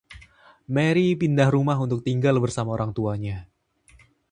Mary 0.75 1.07
pindah 1.21 1.49
rumah 1.55 1.77
untuk 1.85 1.99
tinggal 2.07 2.35
bersama 2.43 2.69
orang 2.77 2.89
tuanya. 2.97 3.37